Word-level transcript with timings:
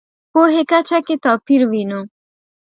پوهې 0.31 0.61
کچه 0.71 0.99
کې 1.05 1.15
توپیر 1.25 1.61
وینو. 1.71 2.01